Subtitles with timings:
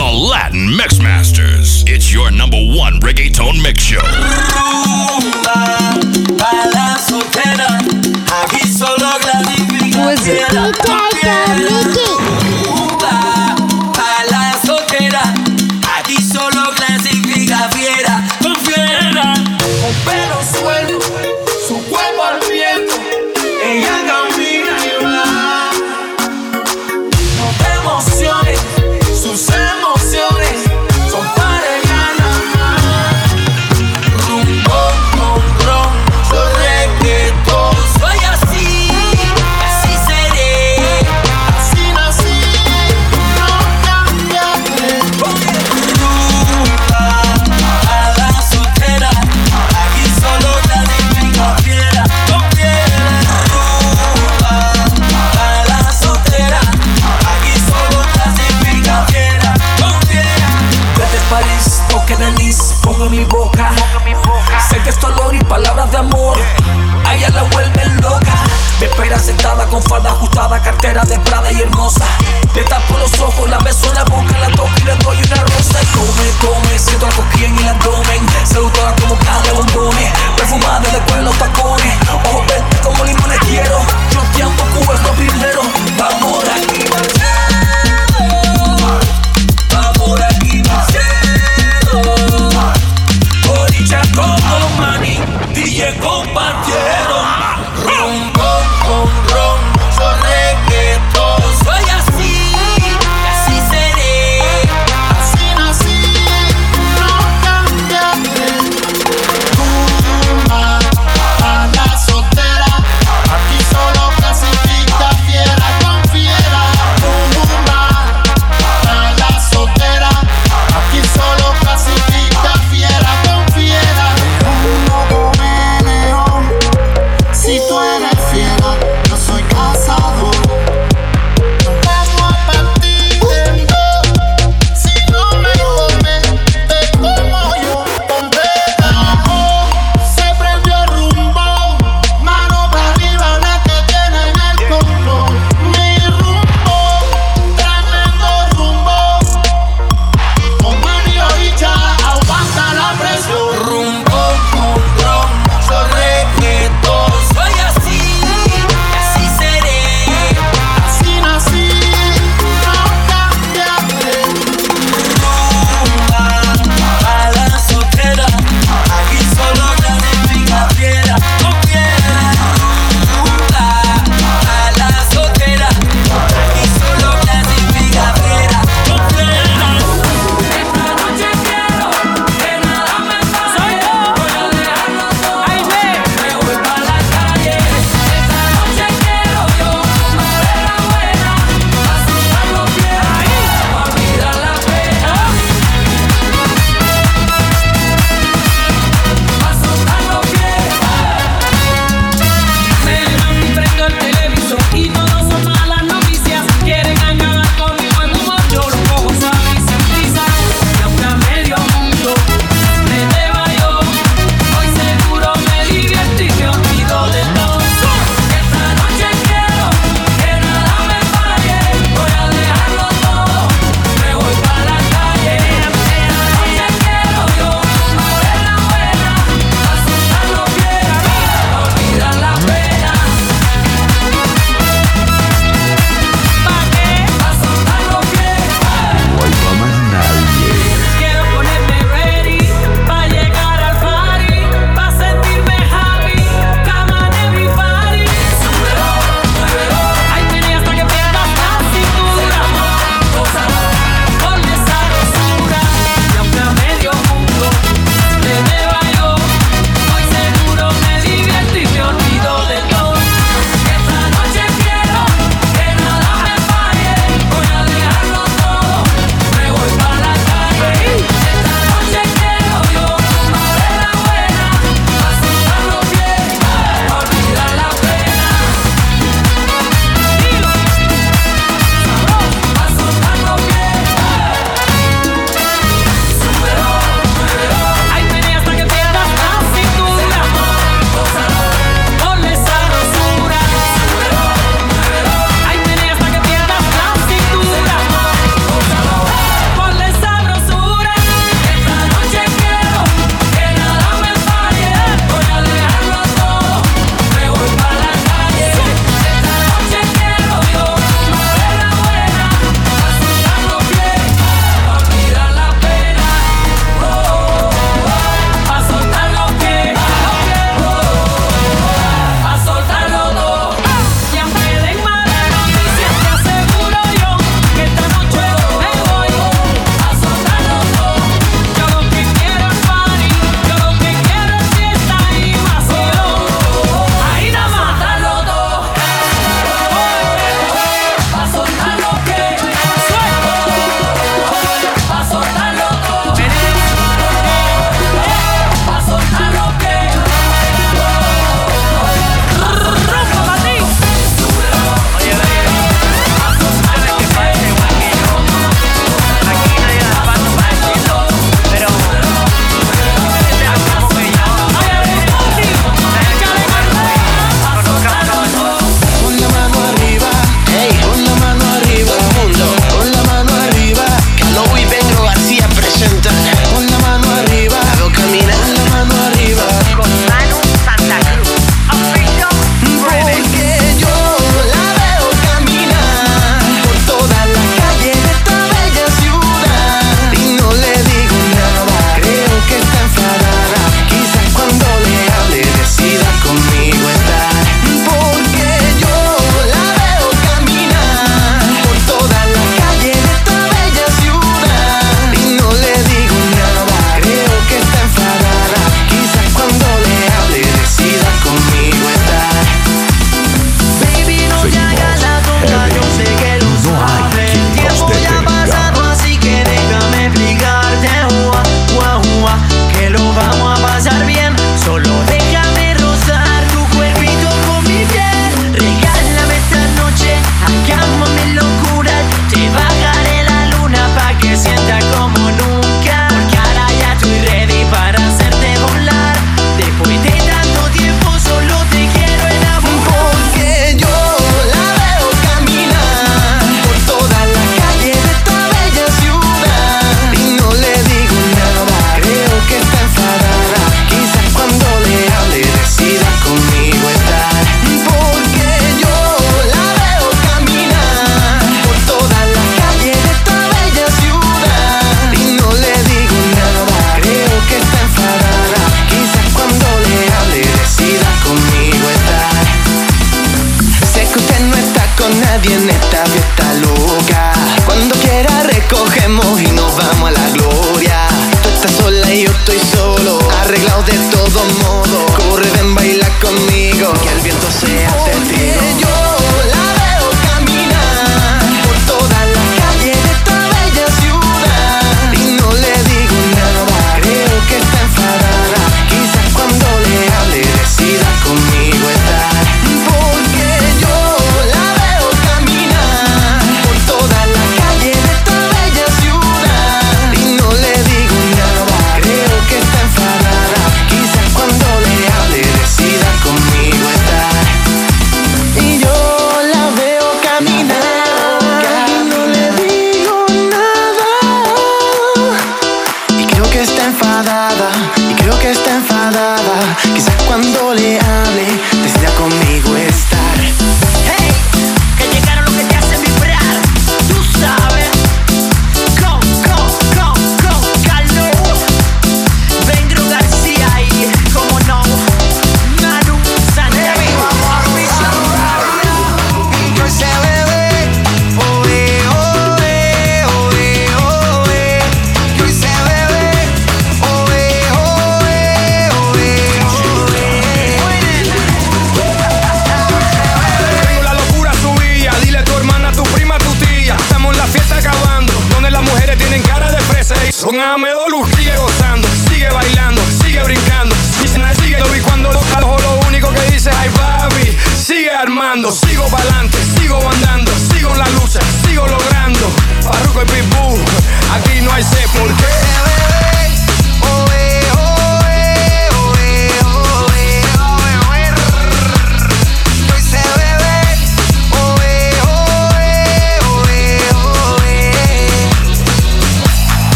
[0.00, 1.84] The Latin Mixmasters.
[1.86, 4.00] It's your number one reggaeton mix show.
[9.92, 10.48] Who is it?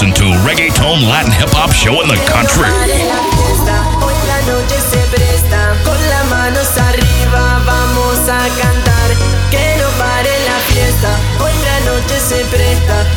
[0.00, 2.70] listen to reggaeton Latin hip hop show in the country.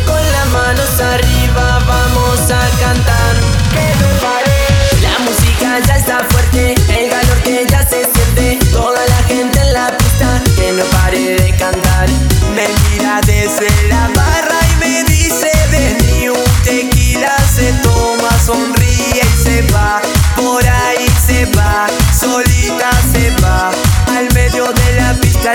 [0.06, 4.31] Con las manos arriba vamos a cantar.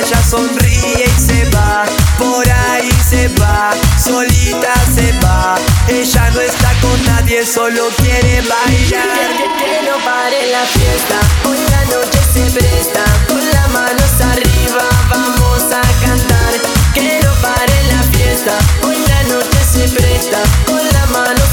[0.07, 1.85] ella sonríe y se va,
[2.17, 5.57] por ahí se va, solita se va.
[5.89, 9.31] Ella no está con nadie, solo quiere bailar.
[9.37, 14.85] Que, que, no pare la fiesta, hoy la noche se presta, con las manos arriba
[15.11, 16.53] vamos a cantar.
[16.95, 21.46] Que no pare la fiesta, hoy la noche se presta, con las manos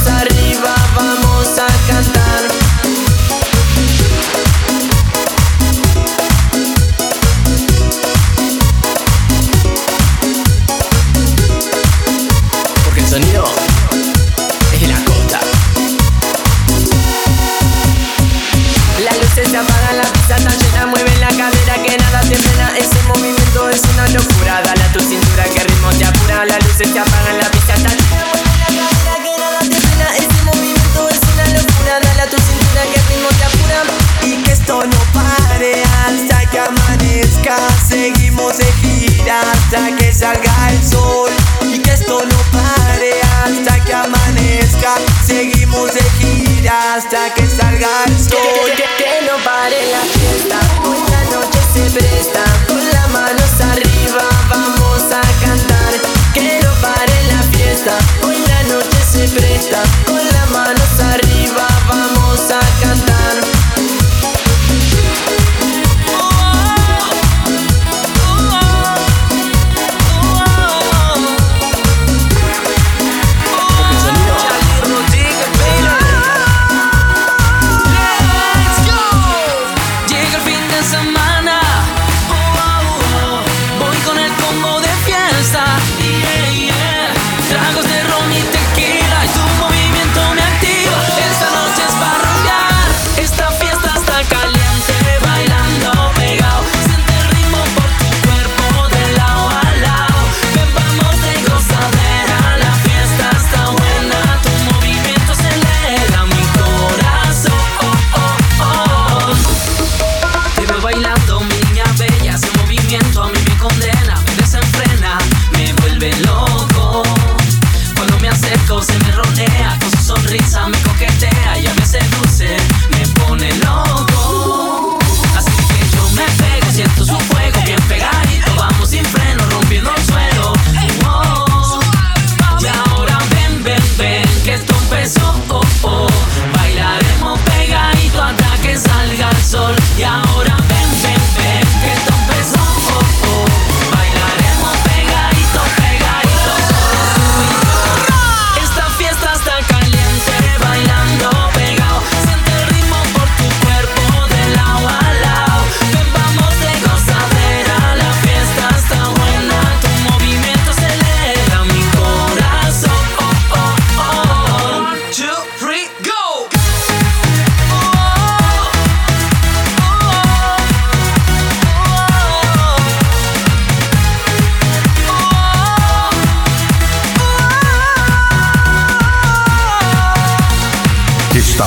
[134.89, 135.52] confesó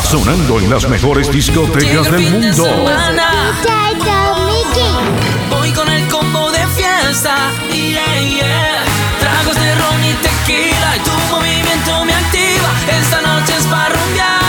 [0.06, 2.64] sonando en las mejores discotecas del mundo.
[5.50, 7.50] Voy con el combo de fiesta.
[9.18, 12.70] Tragos de ron y tequila y tu movimiento me activa.
[13.00, 14.45] Esta noche es para rumbear.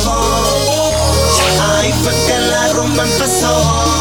[0.00, 0.92] empezó.
[1.78, 3.99] Ahí fue que la rumba empezó.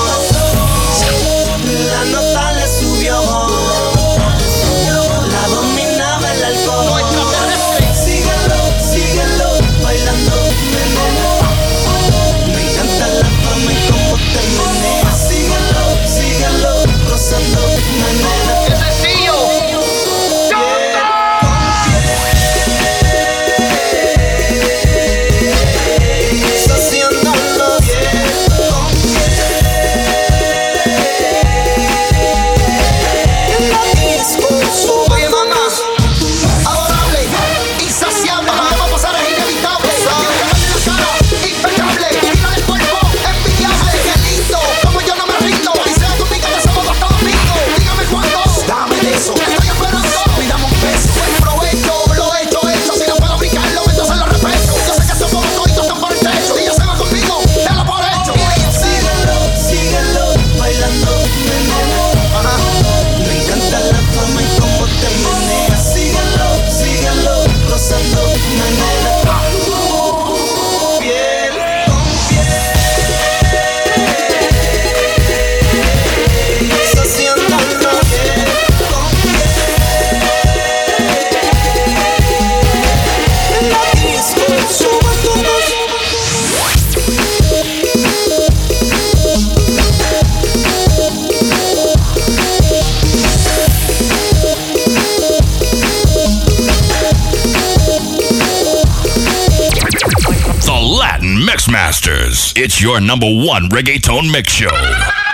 [102.90, 105.29] Your number one reggaeton mix show.